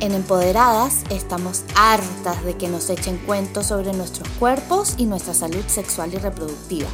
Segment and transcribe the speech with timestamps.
[0.00, 5.64] En Empoderadas estamos hartas de que nos echen cuentos sobre nuestros cuerpos y nuestra salud
[5.66, 6.88] sexual y reproductiva.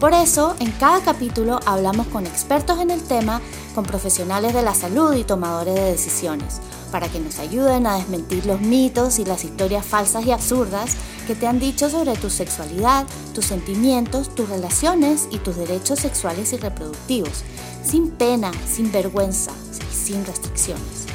[0.00, 3.42] Por eso, en cada capítulo hablamos con expertos en el tema,
[3.74, 8.46] con profesionales de la salud y tomadores de decisiones, para que nos ayuden a desmentir
[8.46, 10.96] los mitos y las historias falsas y absurdas
[11.26, 13.04] que te han dicho sobre tu sexualidad,
[13.34, 17.44] tus sentimientos, tus relaciones y tus derechos sexuales y reproductivos,
[17.84, 19.50] sin pena, sin vergüenza
[19.90, 21.05] y sin restricciones.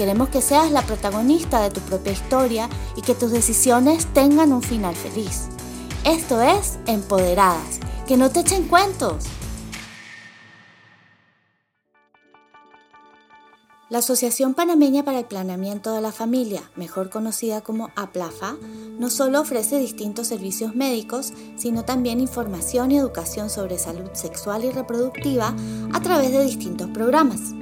[0.00, 4.62] Queremos que seas la protagonista de tu propia historia y que tus decisiones tengan un
[4.62, 5.48] final feliz.
[6.06, 9.26] Esto es Empoderadas, que no te echen cuentos.
[13.90, 18.56] La Asociación Panameña para el Planeamiento de la Familia, mejor conocida como APLAFA,
[18.98, 24.70] no solo ofrece distintos servicios médicos, sino también información y educación sobre salud sexual y
[24.70, 25.54] reproductiva
[25.92, 27.52] a través de distintos programas.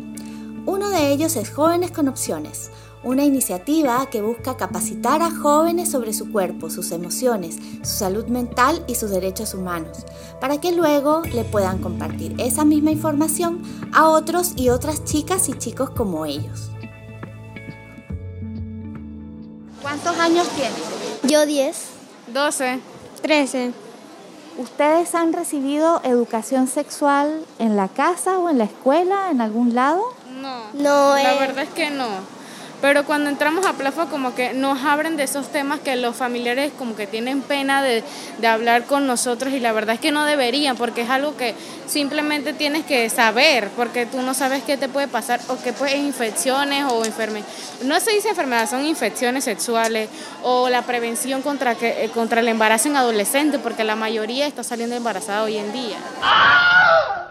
[0.69, 2.71] Uno de ellos es Jóvenes con Opciones,
[3.03, 8.85] una iniciativa que busca capacitar a jóvenes sobre su cuerpo, sus emociones, su salud mental
[8.87, 10.05] y sus derechos humanos,
[10.43, 13.63] para que luego le puedan compartir esa misma información
[13.95, 16.69] a otros y otras chicas y chicos como ellos.
[19.81, 20.83] ¿Cuántos años tienes?
[21.23, 21.87] Yo 10.
[22.35, 22.81] 12.
[23.23, 23.73] 13.
[24.59, 30.18] ¿Ustedes han recibido educación sexual en la casa o en la escuela, en algún lado?
[30.41, 30.65] No.
[30.73, 31.39] No, La eh.
[31.39, 32.39] verdad es que no.
[32.81, 36.71] Pero cuando entramos a Plafa como que nos abren de esos temas que los familiares
[36.79, 38.05] como que tienen pena de,
[38.39, 41.57] de hablar con nosotros y la verdad es que no deberían porque es algo que
[41.89, 45.97] simplemente tienes que saber porque tú no sabes qué te puede pasar o qué puede
[45.97, 47.53] infecciones o enfermedades.
[47.83, 50.09] No se dice enfermedad, son infecciones sexuales
[50.45, 54.63] o la prevención contra, que, eh, contra el embarazo en adolescentes porque la mayoría está
[54.63, 55.97] saliendo embarazada hoy en día.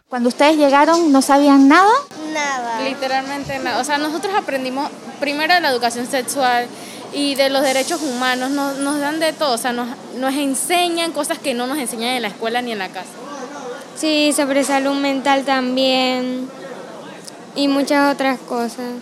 [0.09, 1.91] Cuando ustedes llegaron no sabían nada.
[2.33, 2.79] Nada.
[2.81, 3.81] Literalmente nada.
[3.81, 6.67] O sea, nosotros aprendimos primero de la educación sexual
[7.13, 11.11] y de los derechos humanos, nos, nos dan de todo, o sea, nos, nos enseñan
[11.11, 13.09] cosas que no nos enseñan en la escuela ni en la casa.
[13.97, 16.49] Sí, sobre salud mental también.
[17.55, 18.93] Y muchas otras cosas.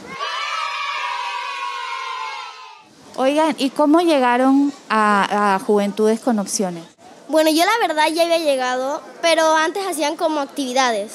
[3.16, 6.84] Oigan, ¿y cómo llegaron a, a Juventudes con Opciones?
[7.28, 11.14] Bueno, yo la verdad ya había llegado, pero antes hacían como actividades.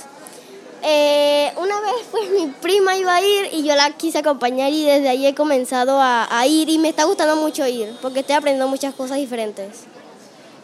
[0.83, 4.85] Eh, una vez pues mi prima iba a ir y yo la quise acompañar y
[4.85, 8.35] desde ahí he comenzado a, a ir y me está gustando mucho ir porque estoy
[8.35, 9.85] aprendiendo muchas cosas diferentes.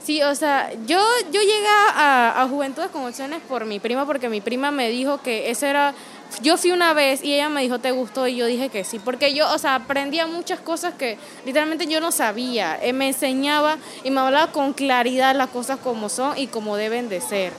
[0.03, 0.99] Sí, o sea, yo,
[1.31, 5.23] yo llegué a, a Juventudes con Opciones por mi prima, porque mi prima me dijo
[5.23, 5.95] que ese era...
[6.43, 8.27] Yo fui una vez y ella me dijo, ¿te gustó?
[8.27, 12.01] Y yo dije que sí, porque yo, o sea, aprendía muchas cosas que literalmente yo
[12.01, 12.79] no sabía.
[12.83, 17.09] Eh, me enseñaba y me hablaba con claridad las cosas como son y como deben
[17.09, 17.53] de ser.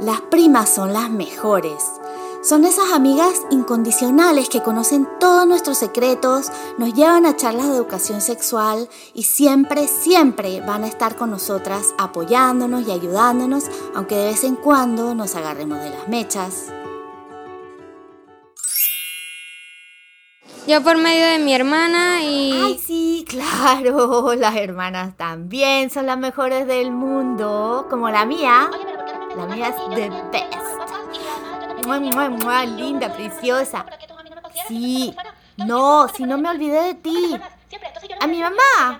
[0.00, 1.82] Las primas son las mejores.
[2.42, 8.20] Son esas amigas incondicionales que conocen todos nuestros secretos, nos llevan a charlas de educación
[8.20, 13.64] sexual y siempre, siempre van a estar con nosotras apoyándonos y ayudándonos,
[13.94, 16.66] aunque de vez en cuando nos agarremos de las mechas.
[20.66, 22.52] Yo por medio de mi hermana y...
[22.52, 28.70] Ay, sí, claro, las hermanas también son las mejores del mundo, como la mía.
[29.36, 31.86] La mía es the best.
[31.86, 33.84] Mua, mua, mua, linda, preciosa.
[34.66, 35.14] Sí,
[35.58, 37.36] no, si no me olvidé de ti.
[38.20, 38.98] A mi mamá.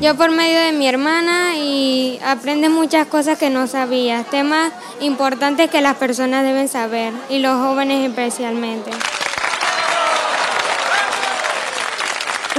[0.00, 5.70] Yo por medio de mi hermana y aprendes muchas cosas que no sabías, temas importantes
[5.70, 8.92] que las personas deben saber y los jóvenes especialmente.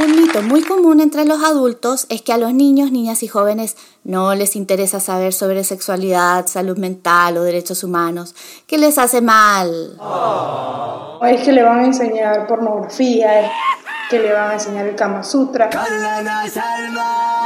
[0.03, 3.77] Un mito muy común entre los adultos es que a los niños, niñas y jóvenes
[4.03, 8.35] no les interesa saber sobre sexualidad, salud mental o derechos humanos,
[8.67, 9.95] que les hace mal.
[9.99, 13.51] O es que le van a enseñar pornografía, es
[14.09, 15.69] que le van a enseñar el Kama Sutra,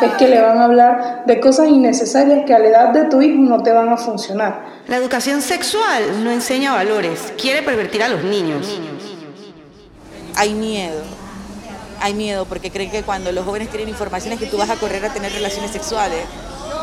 [0.05, 3.21] es que le van a hablar de cosas innecesarias que a la edad de tu
[3.21, 4.65] hijo no te van a funcionar.
[4.87, 8.79] La educación sexual no enseña valores, quiere pervertir a los niños.
[10.35, 11.01] hay miedo.
[12.01, 14.75] Hay miedo porque creen que cuando los jóvenes tienen información es que tú vas a
[14.75, 16.19] correr a tener relaciones sexuales.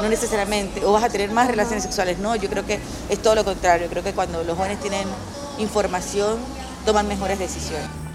[0.00, 0.82] No necesariamente.
[0.84, 2.18] O vas a tener más relaciones sexuales.
[2.18, 2.78] No, yo creo que
[3.10, 3.88] es todo lo contrario.
[3.90, 5.06] Creo que cuando los jóvenes tienen
[5.58, 6.38] información,
[6.86, 8.09] toman mejores decisiones.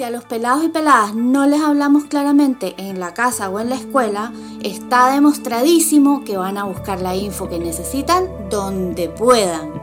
[0.00, 3.68] Si a los pelados y peladas no les hablamos claramente en la casa o en
[3.68, 4.32] la escuela,
[4.62, 9.74] está demostradísimo que van a buscar la info que necesitan donde puedan.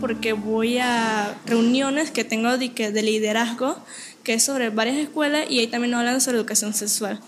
[0.00, 3.76] porque voy a reuniones que tengo de, liderazgo,
[4.24, 7.20] que es sobre varias escuelas y ahí también hablan sobre educación sexual.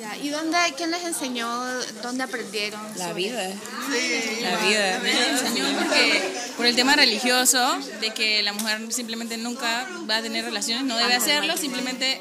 [0.00, 1.48] Ya, ¿Y dónde, quién les enseñó,
[2.02, 2.80] dónde aprendieron?
[2.96, 3.50] La sobre- vida.
[3.50, 4.38] Sí.
[4.42, 5.00] La vida.
[5.02, 6.22] Me enseñó porque
[6.56, 10.96] por el tema religioso, de que la mujer simplemente nunca va a tener relaciones, no
[10.96, 12.20] debe hacerlo, simplemente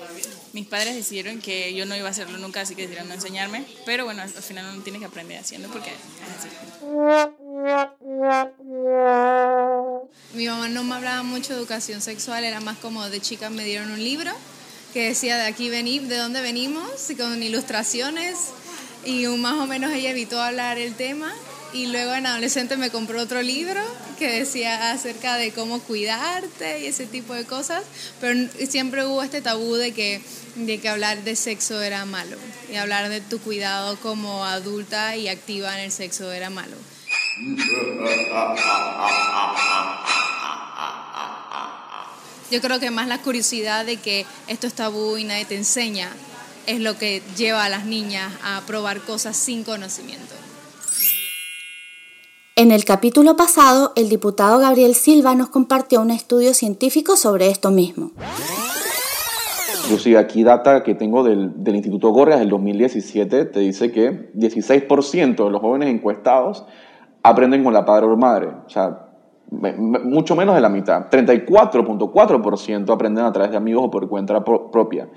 [0.53, 3.63] mis padres decidieron que yo no iba a hacerlo nunca, así que decidieron no enseñarme,
[3.85, 5.95] pero bueno, al final uno tiene que aprender haciendo porque es
[6.39, 6.49] así.
[10.33, 13.63] Mi mamá no me hablaba mucho de educación sexual, era más como de chicas me
[13.65, 14.31] dieron un libro
[14.97, 16.89] que decía de aquí venir, de dónde venimos,
[17.19, 18.35] con ilustraciones,
[19.05, 21.31] y más o menos ella evitó hablar el tema
[21.71, 23.79] y luego en adolescente me compró otro libro
[24.17, 27.83] que decía acerca de cómo cuidarte y ese tipo de cosas,
[28.19, 30.19] pero siempre hubo este tabú de que,
[30.55, 32.35] de que hablar de sexo era malo
[32.71, 36.75] y hablar de tu cuidado como adulta y activa en el sexo era malo.
[42.49, 46.09] Yo creo que más la curiosidad de que esto es tabú y nadie te enseña
[46.65, 50.35] es lo que lleva a las niñas a probar cosas sin conocimiento.
[52.55, 57.69] En el capítulo pasado, el diputado Gabriel Silva nos compartió un estudio científico sobre esto
[57.69, 58.11] mismo.
[59.89, 65.45] Yo sí, aquí data que tengo del, Instituto Gorgas del 2017 te dice que 16%
[65.45, 66.65] de los jóvenes encuestados
[67.23, 68.47] aprenden con la padre o madre.
[68.65, 69.06] O sea,
[69.49, 71.09] mucho menos de la mitad.
[71.09, 75.07] 34.4% aprenden a través de amigos o por cuenta propia.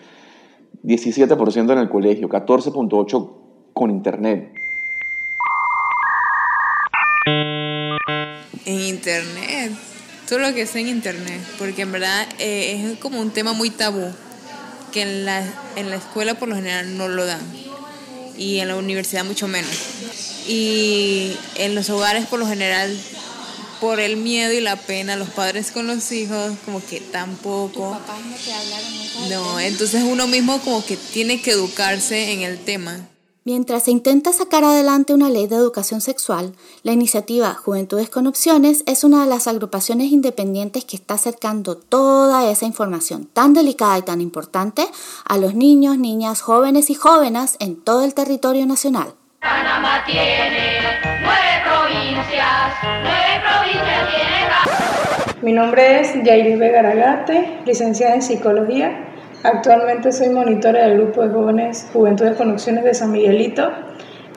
[0.83, 3.31] 17% en el colegio, 14.8%
[3.73, 4.53] con internet.
[8.65, 9.73] En internet,
[10.29, 13.71] todo lo que sea en internet, porque en verdad eh, es como un tema muy
[13.71, 14.07] tabú,
[14.93, 15.43] que en la,
[15.77, 17.41] en la escuela por lo general no lo dan,
[18.37, 20.47] y en la universidad mucho menos.
[20.49, 22.97] Y en los hogares por lo general,
[23.81, 27.93] por el miedo y la pena, los padres con los hijos, como que tampoco.
[27.93, 32.59] papás no te hablaron No, entonces uno mismo como que tiene que educarse en el
[32.59, 33.09] tema.
[33.45, 38.85] Mientras se intenta sacar adelante una ley de educación sexual, la iniciativa Juventudes con Opciones
[38.87, 44.03] es una de las agrupaciones independientes que está acercando toda esa información tan delicada y
[44.03, 44.87] tan importante
[45.25, 49.15] a los niños, niñas, jóvenes y jóvenes en todo el territorio nacional.
[49.41, 55.43] Panamá tiene nueve provincias, nueve provincias tiene...
[55.43, 59.07] Mi nombre es Yairi Vega Aragate, licenciada en Psicología
[59.43, 63.71] Actualmente soy monitora del grupo de jóvenes Juventudes con Opciones de San Miguelito.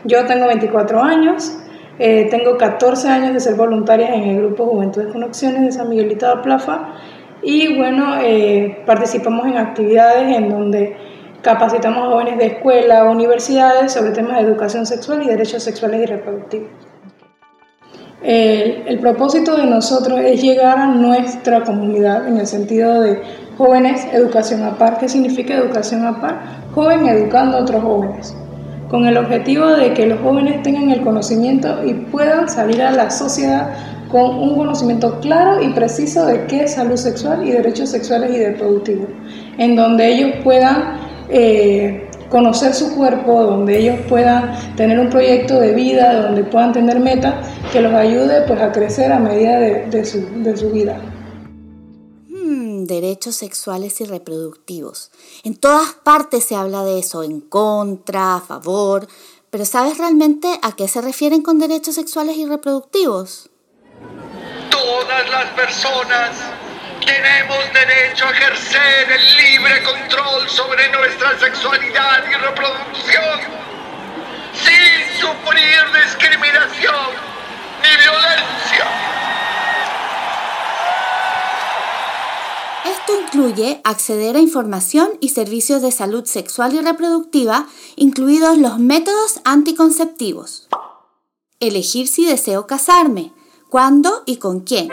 [0.05, 1.57] Yo tengo 24 años,
[1.99, 5.89] eh, tengo 14 años de ser voluntaria en el grupo Juventudes con Opciones de San
[5.89, 6.93] Miguelito de Plafa
[7.41, 10.95] y bueno, eh, participamos en actividades en donde
[11.43, 16.05] capacitamos a jóvenes de escuela universidades sobre temas de educación sexual y derechos sexuales y
[16.07, 16.69] reproductivos.
[18.23, 23.21] El, el propósito de nosotros es llegar a nuestra comunidad en el sentido de
[23.57, 24.97] Jóvenes, educación a par.
[24.97, 26.41] ¿Qué significa educación a par?
[26.73, 28.35] Joven educando a otros jóvenes,
[28.89, 33.11] con el objetivo de que los jóvenes tengan el conocimiento y puedan salir a la
[33.11, 33.69] sociedad
[34.11, 38.43] con un conocimiento claro y preciso de qué es salud sexual y derechos sexuales y
[38.43, 39.09] reproductivos,
[39.59, 40.97] en donde ellos puedan
[41.33, 46.99] eh, conocer su cuerpo, donde ellos puedan tener un proyecto de vida, donde puedan tener
[46.99, 47.33] metas
[47.71, 51.01] que los ayude pues, a crecer a medida de su vida
[52.87, 55.11] derechos sexuales y reproductivos.
[55.43, 59.07] En todas partes se habla de eso, en contra, a favor,
[59.49, 63.49] pero ¿sabes realmente a qué se refieren con derechos sexuales y reproductivos?
[64.71, 66.31] Todas las personas
[67.05, 73.39] tenemos derecho a ejercer el libre control sobre nuestra sexualidad y reproducción
[74.53, 76.95] sin sufrir discriminación
[77.81, 79.13] ni violencia.
[82.85, 89.39] Esto incluye acceder a información y servicios de salud sexual y reproductiva, incluidos los métodos
[89.45, 90.67] anticonceptivos.
[91.59, 93.31] Elegir si deseo casarme,
[93.69, 94.89] cuándo y con quién.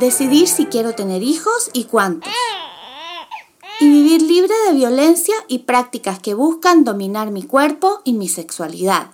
[0.00, 2.32] Decidir si quiero tener hijos y cuántos.
[3.80, 9.08] Y vivir libre de violencia y prácticas que buscan dominar mi cuerpo y mi sexualidad.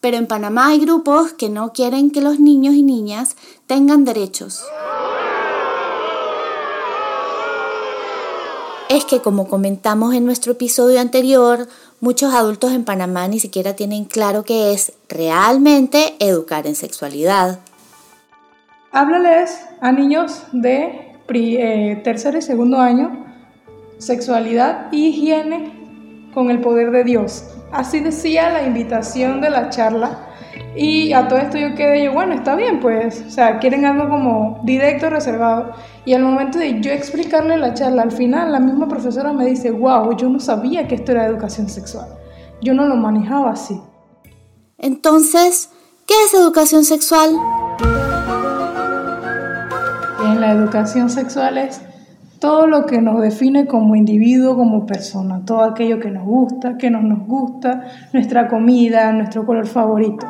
[0.00, 4.62] Pero en Panamá hay grupos que no quieren que los niños y niñas tengan derechos.
[8.88, 11.68] es que, como comentamos en nuestro episodio anterior,
[12.00, 17.60] muchos adultos en Panamá ni siquiera tienen claro qué es realmente educar en sexualidad.
[18.96, 23.26] Háblales a niños de eh, tercer y segundo año
[23.98, 27.44] sexualidad y higiene con el poder de Dios.
[27.72, 30.18] Así decía la invitación de la charla
[30.74, 34.08] y a todo esto yo quedé yo, bueno, está bien, pues, o sea, quieren algo
[34.08, 35.74] como directo, reservado.
[36.06, 39.72] Y al momento de yo explicarle la charla, al final la misma profesora me dice,
[39.72, 42.08] wow, yo no sabía que esto era educación sexual.
[42.62, 43.78] Yo no lo manejaba así.
[44.78, 45.68] Entonces,
[46.06, 47.36] ¿qué es educación sexual?
[50.46, 51.82] La educación sexual es
[52.38, 56.88] todo lo que nos define como individuo, como persona, todo aquello que nos gusta, que
[56.88, 60.24] no nos gusta, nuestra comida, nuestro color favorito.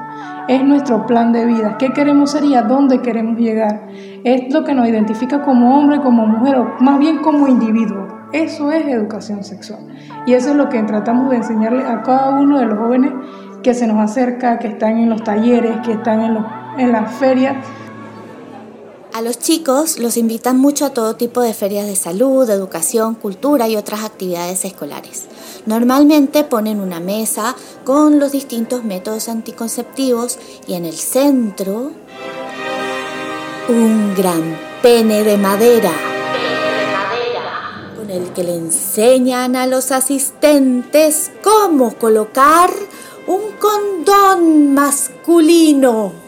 [0.48, 3.88] Es nuestro plan de vida, qué queremos ser y a dónde queremos llegar.
[4.24, 8.08] Es lo que nos identifica como hombre, como mujer o más bien como individuo.
[8.32, 9.80] Eso es educación sexual.
[10.24, 13.12] Y eso es lo que tratamos de enseñarle a cada uno de los jóvenes
[13.62, 16.38] que se nos acerca, que están en los talleres, que están en,
[16.78, 17.56] en las ferias
[19.16, 23.66] a los chicos los invitan mucho a todo tipo de ferias de salud, educación, cultura
[23.66, 25.24] y otras actividades escolares.
[25.64, 31.92] Normalmente ponen una mesa con los distintos métodos anticonceptivos y en el centro
[33.70, 35.92] un gran pene de madera
[37.96, 42.68] con el que le enseñan a los asistentes cómo colocar
[43.26, 46.25] un condón masculino.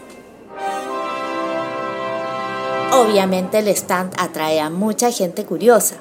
[2.93, 5.97] Obviamente el stand atrae a mucha gente curiosa.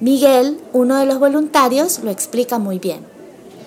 [0.00, 3.00] Miguel, uno de los voluntarios, lo explica muy bien.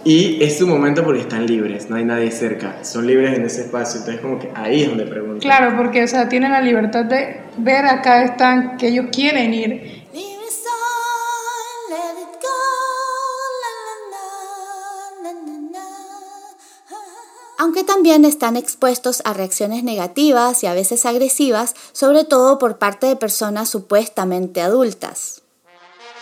[0.03, 3.61] Y es su momento porque están libres, no hay nadie cerca, son libres en ese
[3.61, 5.39] espacio, entonces como que ahí es donde preguntan.
[5.39, 10.00] Claro, porque o sea, tienen la libertad de ver acá están que ellos quieren ir
[17.61, 23.05] aunque también están expuestos a reacciones negativas y a veces agresivas, sobre todo por parte
[23.05, 25.43] de personas supuestamente adultas.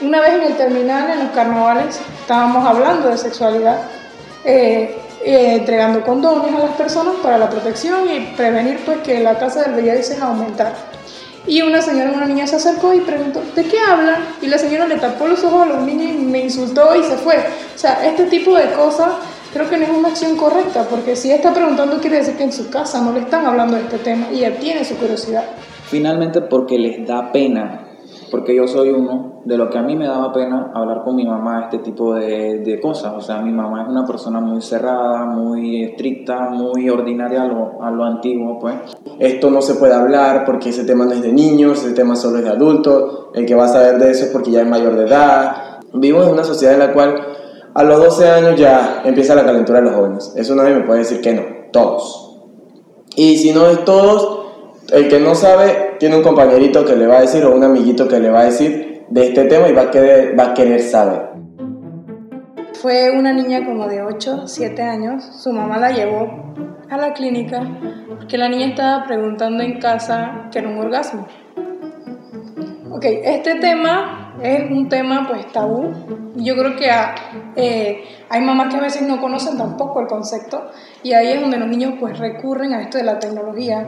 [0.02, 3.84] Una vez en el terminal, en los carnavales, estábamos hablando de sexualidad,
[4.44, 9.40] eh, eh, entregando condones a las personas para la protección y prevenir pues, que la
[9.40, 10.76] tasa del VIH aumentara.
[11.48, 14.26] Y una señora, una niña se acercó y preguntó, ¿de qué hablan?
[14.42, 17.16] Y la señora le tapó los ojos a los niños y me insultó y se
[17.16, 17.38] fue.
[17.38, 19.12] O sea, este tipo de cosas
[19.54, 22.54] creo que no es una acción correcta, porque si está preguntando quiere decir que en
[22.54, 25.44] su casa no le están hablando de este tema y ella tiene su curiosidad.
[25.86, 27.88] Finalmente porque les da pena,
[28.30, 31.26] porque yo soy uno de lo que a mí me daba pena hablar con mi
[31.26, 33.14] mamá este tipo de, de cosas.
[33.16, 37.82] O sea, mi mamá es una persona muy cerrada, muy estricta, muy ordinaria a lo,
[37.82, 38.76] a lo antiguo, pues.
[39.18, 42.38] Esto no se puede hablar porque ese tema no es de niños, ese tema solo
[42.38, 44.96] es de adultos, el que va a saber de eso es porque ya es mayor
[44.96, 45.80] de edad.
[45.94, 47.16] Vivo en una sociedad en la cual
[47.74, 50.34] a los 12 años ya empieza la calentura de los jóvenes.
[50.36, 52.40] Eso nadie me puede decir que no, todos.
[53.16, 54.40] Y si no es todos,
[54.92, 58.08] el que no sabe tiene un compañerito que le va a decir o un amiguito
[58.08, 61.30] que le va a decir de este tema y va a querer, saber.
[62.82, 66.54] Fue una niña como de 8, 7 años, su mamá la llevó
[66.90, 67.62] a la clínica
[68.08, 71.28] porque la niña estaba preguntando en casa que era un orgasmo.
[72.92, 75.92] Ok, este tema es un tema pues tabú.
[76.36, 76.90] Yo creo que
[77.56, 80.70] eh, hay mamás que a veces no conocen tampoco el concepto
[81.04, 83.86] y ahí es donde los niños pues recurren a esto de la tecnología.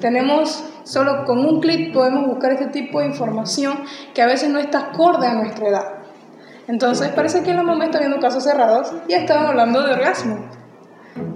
[0.00, 3.80] Tenemos, solo con un clic podemos buscar este tipo de información
[4.14, 5.84] que a veces no está acorde a nuestra edad.
[6.68, 10.38] Entonces parece que la mamá está viendo casos cerrados y estaba hablando de orgasmo.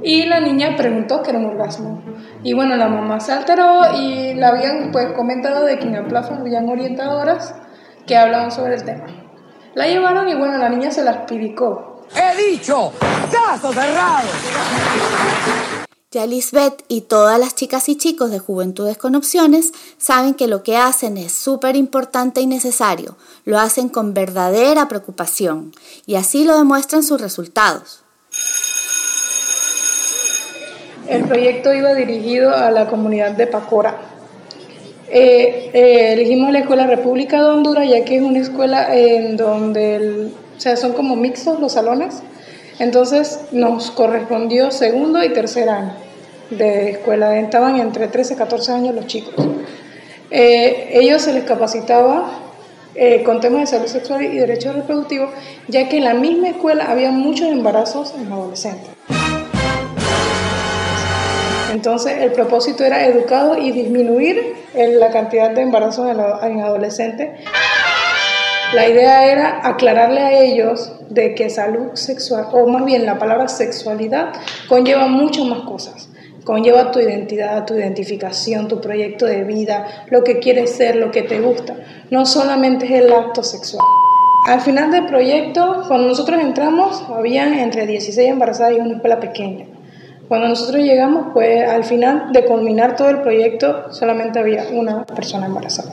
[0.03, 2.03] Y la niña preguntó qué era un orgasmo.
[2.43, 6.05] Y bueno, la mamá se alteró y la habían pues comentado de que en el
[6.07, 7.55] plazo habían orientadoras
[8.07, 9.07] que hablaban sobre el tema.
[9.75, 12.07] La llevaron y bueno, la niña se las pidicó.
[12.15, 12.93] ¡He dicho!
[13.31, 14.29] ¡Caso cerrado!
[16.11, 20.63] Ya Lisbeth y todas las chicas y chicos de Juventudes con Opciones saben que lo
[20.63, 23.17] que hacen es súper importante y necesario.
[23.47, 25.73] Lo hacen con verdadera preocupación
[26.05, 28.05] y así lo demuestran sus resultados.
[31.09, 33.97] El proyecto iba dirigido a la comunidad de Pacora,
[35.15, 40.31] eh, eh, elegimos la Escuela República de Honduras, ya que es una escuela en donde
[40.57, 42.23] o sea, son como mixtos los salones.
[42.79, 45.93] Entonces nos correspondió segundo y tercer año
[46.49, 47.39] de escuela.
[47.39, 49.35] Estaban entre 13 y 14 años los chicos.
[50.31, 52.39] Eh, ellos se les capacitaba
[53.25, 55.31] con temas de salud sexual y derechos reproductivos,
[55.69, 58.92] ya que en la misma escuela había muchos embarazos en adolescentes.
[61.73, 67.31] Entonces el propósito era educar y disminuir la cantidad de embarazos en adolescentes.
[68.75, 73.49] La idea era aclararle a ellos de que salud sexual, o más bien la palabra
[73.49, 74.33] sexualidad,
[74.69, 76.09] conlleva muchas más cosas.
[76.45, 81.23] Conlleva tu identidad, tu identificación, tu proyecto de vida, lo que quieres ser, lo que
[81.23, 81.77] te gusta.
[82.11, 83.85] No solamente es el acto sexual.
[84.49, 89.67] Al final del proyecto, cuando nosotros entramos, habían entre 16 embarazadas y una escuela pequeña.
[90.33, 95.45] Cuando nosotros llegamos, pues al final de culminar todo el proyecto, solamente había una persona
[95.45, 95.93] embarazada.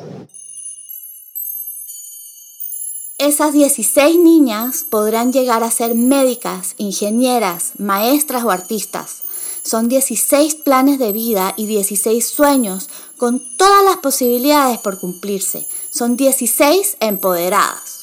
[3.18, 9.24] Esas 16 niñas podrán llegar a ser médicas, ingenieras, maestras o artistas.
[9.62, 15.68] Son 16 planes de vida y 16 sueños con todas las posibilidades por cumplirse.
[15.90, 17.99] Son 16 empoderadas.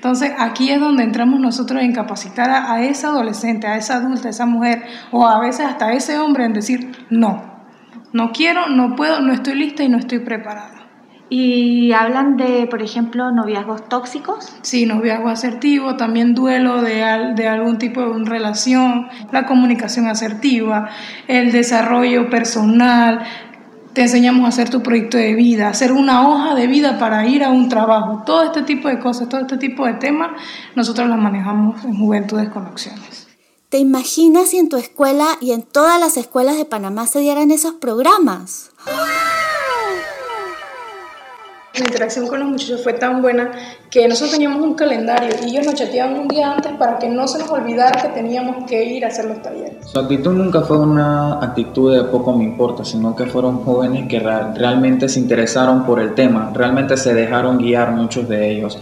[0.00, 4.28] Entonces aquí es donde entramos nosotros en capacitar a, a esa adolescente, a esa adulta,
[4.28, 7.42] a esa mujer o a veces hasta a ese hombre en decir no,
[8.12, 10.76] no quiero, no puedo, no estoy lista y no estoy preparada.
[11.30, 14.56] ¿Y hablan de, por ejemplo, noviazgos tóxicos?
[14.62, 20.88] Sí, noviazgo asertivo, también duelo de, al- de algún tipo de relación, la comunicación asertiva,
[21.26, 23.24] el desarrollo personal.
[23.98, 27.42] Te enseñamos a hacer tu proyecto de vida, hacer una hoja de vida para ir
[27.42, 28.22] a un trabajo.
[28.24, 30.40] Todo este tipo de cosas, todo este tipo de temas,
[30.76, 33.26] nosotros las manejamos en Juventudes con Opciones.
[33.68, 37.50] ¿Te imaginas si en tu escuela y en todas las escuelas de Panamá se dieran
[37.50, 38.70] esos programas?
[41.78, 43.52] La interacción con los muchachos fue tan buena
[43.88, 47.28] que nosotros teníamos un calendario y ellos nos chateaban un día antes para que no
[47.28, 49.86] se nos olvidara que teníamos que ir a hacer los talleres.
[49.86, 54.18] Su actitud nunca fue una actitud de poco me importa, sino que fueron jóvenes que
[54.18, 58.76] realmente se interesaron por el tema, realmente se dejaron guiar muchos de ellos.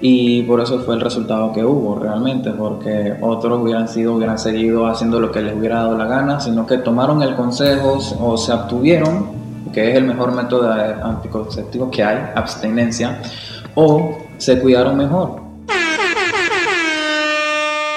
[0.00, 4.86] Y por eso fue el resultado que hubo realmente, porque otros hubieran sido, hubieran seguido
[4.86, 8.50] haciendo lo que les hubiera dado la gana, sino que tomaron el consejo o se
[8.50, 9.39] abstuvieron,
[9.72, 13.20] que es el mejor método anticonceptivo que hay, abstinencia,
[13.74, 15.40] o se cuidaron mejor.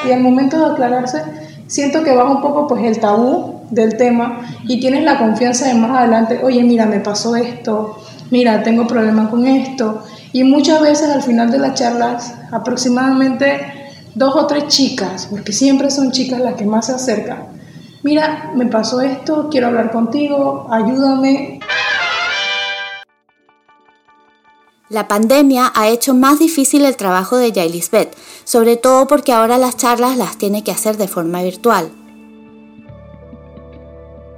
[0.06, 1.24] Y al momento de aclararse,
[1.68, 5.76] siento que baja un poco pues el tabú del tema y tienes la confianza de
[5.76, 7.98] más adelante, oye, mira, me pasó esto,
[8.30, 10.04] mira, tengo problemas con esto.
[10.32, 13.62] Y muchas veces al final de las charlas, aproximadamente
[14.16, 17.48] dos o tres chicas, porque siempre son chicas las que más se acercan,
[18.04, 21.60] mira, me pasó esto, quiero hablar contigo, ayúdame.
[24.94, 29.76] La pandemia ha hecho más difícil el trabajo de Yailisbeth, sobre todo porque ahora las
[29.76, 31.90] charlas las tiene que hacer de forma virtual.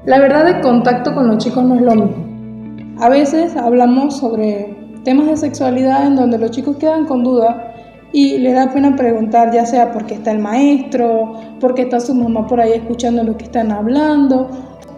[0.06, 2.96] La verdad el contacto con los chicos no es lo mismo.
[3.02, 7.74] A veces hablamos sobre temas de sexualidad en donde los chicos quedan con duda
[8.14, 12.48] y les da pena preguntar, ya sea porque está el maestro, porque está su mamá
[12.48, 14.50] por ahí escuchando lo que están hablando.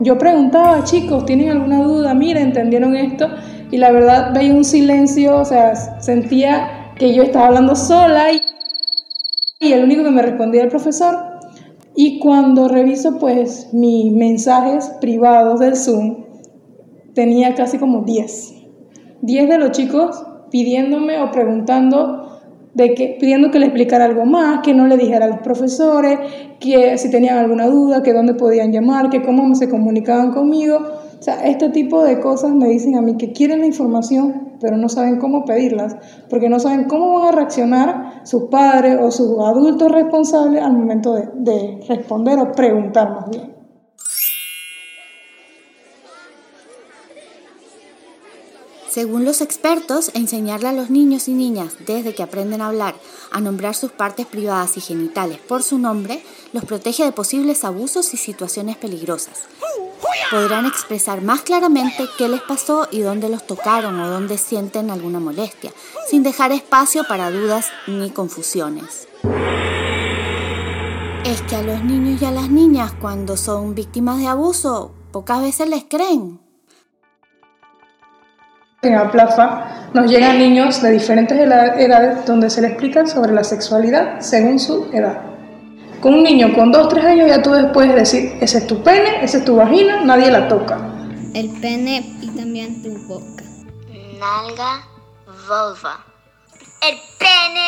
[0.01, 2.13] Yo preguntaba, chicos, ¿tienen alguna duda?
[2.13, 3.27] Mira, ¿entendieron esto?
[3.71, 8.41] Y la verdad veía un silencio, o sea, sentía que yo estaba hablando sola y,
[9.59, 11.15] el único que me respondía era el profesor.
[11.95, 16.25] Y cuando reviso pues mis mensajes privados del Zoom,
[17.13, 18.53] tenía casi como 10.
[19.21, 22.39] 10 de los chicos pidiéndome o preguntando
[22.75, 26.19] de que pidiendo que le explicara algo más, que no le dijera a los profesores,
[26.59, 30.79] que si tenían alguna duda, que dónde podían llamar, que cómo se comunicaban conmigo.
[31.19, 34.77] O sea, este tipo de cosas me dicen a mí que quieren la información, pero
[34.77, 35.95] no saben cómo pedirlas,
[36.29, 41.13] porque no saben cómo van a reaccionar sus padres o sus adultos responsables al momento
[41.13, 43.56] de, de responder o preguntar más bien.
[48.97, 52.95] Según los expertos, enseñarle a los niños y niñas desde que aprenden a hablar
[53.29, 58.15] a nombrar sus partes privadas y genitales por su nombre los protege de posibles abusos
[58.15, 59.41] y situaciones peligrosas.
[60.31, 65.19] Podrán expresar más claramente qué les pasó y dónde los tocaron o dónde sienten alguna
[65.19, 65.71] molestia,
[66.09, 69.07] sin dejar espacio para dudas ni confusiones.
[71.23, 75.43] Es que a los niños y a las niñas cuando son víctimas de abuso, pocas
[75.43, 76.46] veces les creen.
[78.87, 83.43] En Aplafa nos llegan niños de diferentes eda- edades donde se les explica sobre la
[83.43, 85.21] sexualidad según su edad.
[86.01, 89.23] Con un niño con 2 3 años ya tú puedes decir, ese es tu pene,
[89.23, 90.77] esa es tu vagina, nadie la toca.
[91.33, 93.43] El pene y también tu boca.
[94.19, 94.85] Nalga,
[95.47, 96.05] vulva.
[96.87, 97.67] El pene.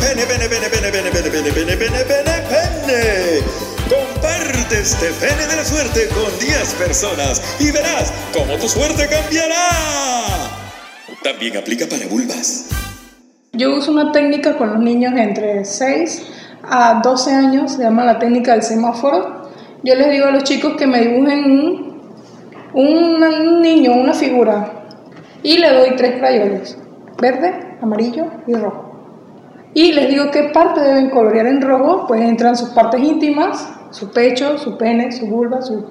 [0.00, 3.71] Pene, pene, pene, pene, pene, pene, pene, pene, pene, pene, pene.
[3.92, 9.68] Comparte este pene de la suerte con 10 personas y verás cómo tu suerte cambiará.
[11.22, 12.70] También aplica para vulvas.
[13.52, 16.26] Yo uso una técnica con los niños entre 6
[16.62, 19.50] a 12 años, se llama la técnica del semáforo.
[19.82, 21.44] Yo les digo a los chicos que me dibujen
[22.72, 24.86] un, un, niño, una figura,
[25.42, 26.78] y le doy tres crayones,
[27.20, 28.88] verde, amarillo y rojo.
[29.74, 34.10] Y les digo qué parte deben colorear en rojo, pues entran sus partes íntimas, su
[34.10, 35.86] pecho, su pene, su vulva, su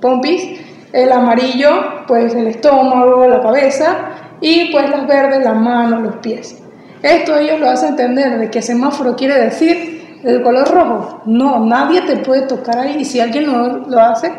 [0.00, 0.60] pompis.
[0.92, 3.96] El amarillo, pues el estómago, la cabeza.
[4.40, 6.62] Y pues las verdes, las manos, los pies.
[7.02, 11.22] Esto ellos lo hacen entender de que semáforo quiere decir el color rojo.
[11.26, 12.96] No, nadie te puede tocar ahí.
[13.00, 14.32] Y si alguien no lo hace,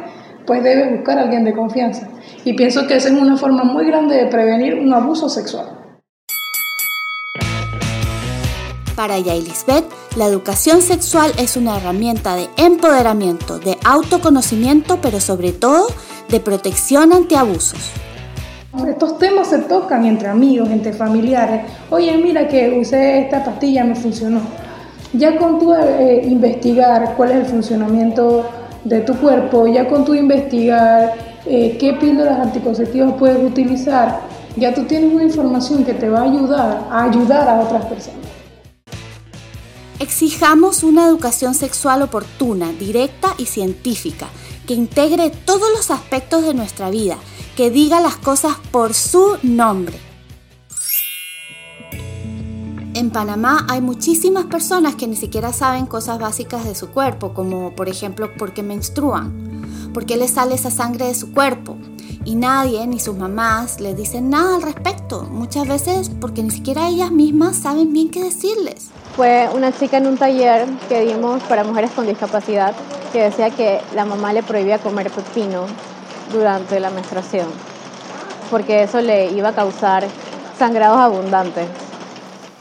[0.45, 2.07] pues debes buscar a alguien de confianza.
[2.43, 5.80] Y pienso que esa es una forma muy grande de prevenir un abuso sexual.
[8.95, 9.85] Para Yailisbeth,
[10.17, 15.87] la educación sexual es una herramienta de empoderamiento, de autoconocimiento, pero sobre todo
[16.29, 17.79] de protección ante abusos.
[18.87, 21.61] Estos temas se tocan entre amigos, entre familiares.
[21.89, 24.41] Oye, mira que usé esta pastilla, me funcionó.
[25.13, 28.45] Ya con tu eh, investigar cuál es el funcionamiento
[28.83, 31.13] de tu cuerpo, ya con tu investigar
[31.45, 34.21] eh, qué píldoras anticonceptivas puedes utilizar,
[34.55, 38.20] ya tú tienes una información que te va a ayudar a ayudar a otras personas.
[40.01, 44.29] Exijamos una educación sexual oportuna, directa y científica,
[44.65, 47.17] que integre todos los aspectos de nuestra vida,
[47.55, 49.99] que diga las cosas por su nombre.
[52.95, 57.75] En Panamá hay muchísimas personas que ni siquiera saben cosas básicas de su cuerpo, como
[57.75, 61.77] por ejemplo por qué menstruan, por qué les sale esa sangre de su cuerpo.
[62.25, 66.89] Y nadie, ni sus mamás, les dicen nada al respecto, muchas veces porque ni siquiera
[66.89, 68.89] ellas mismas saben bien qué decirles.
[69.15, 72.73] Fue una chica en un taller que dimos para mujeres con discapacidad
[73.11, 75.65] que decía que la mamá le prohibía comer pepino
[76.31, 77.47] durante la menstruación,
[78.49, 80.07] porque eso le iba a causar
[80.57, 81.67] sangrados abundantes.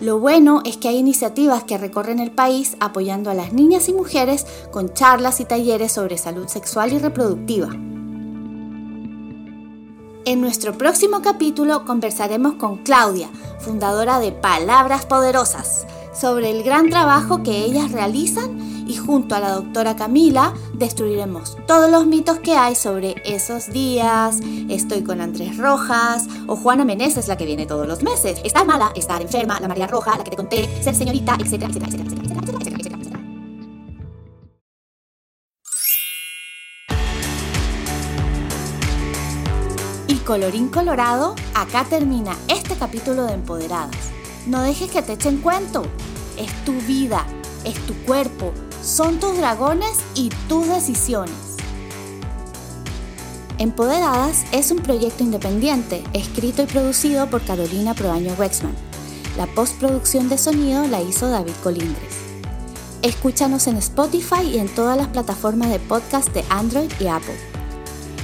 [0.01, 3.93] Lo bueno es que hay iniciativas que recorren el país apoyando a las niñas y
[3.93, 7.69] mujeres con charlas y talleres sobre salud sexual y reproductiva.
[10.25, 17.43] En nuestro próximo capítulo conversaremos con Claudia, fundadora de Palabras Poderosas, sobre el gran trabajo
[17.43, 22.75] que ellas realizan y junto a la doctora Camila destruiremos todos los mitos que hay
[22.75, 28.03] sobre esos días, estoy con Andrés Rojas o Juana Meneses, la que viene todos los
[28.03, 31.69] meses, estar mala, estar enferma, la María Roja, la que te conté, ser señorita, etcétera,
[31.71, 32.91] etcétera, etcétera, etcétera, etcétera, etcétera,
[40.31, 44.20] colorín colorado, acá termina este capítulo de Empoderadas.
[44.47, 45.83] No dejes que te echen cuento.
[46.39, 47.27] Es tu vida,
[47.65, 51.35] es tu cuerpo, son tus dragones y tus decisiones.
[53.59, 58.75] Empoderadas es un proyecto independiente, escrito y producido por Carolina Proaño Wexman.
[59.37, 62.17] La postproducción de sonido la hizo David Colindres.
[63.03, 67.39] Escúchanos en Spotify y en todas las plataformas de podcast de Android y Apple.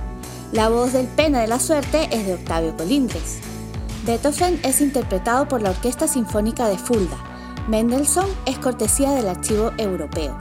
[0.53, 3.39] La voz del pene de la suerte es de Octavio Colindres.
[4.05, 7.17] Beethoven es interpretado por la Orquesta Sinfónica de Fulda.
[7.69, 10.37] Mendelssohn es cortesía del Archivo Europeo.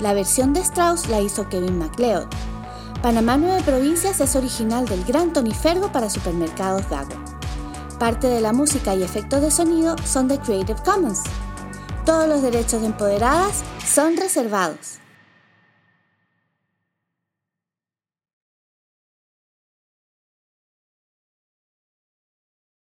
[0.00, 2.26] La versión de Strauss la hizo Kevin MacLeod.
[3.02, 7.14] Panamá Nueve Provincias es original del Gran Tony Fergo para Supermercados Dago.
[7.98, 11.22] Parte de la música y efectos de sonido son de Creative Commons.
[12.04, 14.98] Todos los derechos de empoderadas son reservados.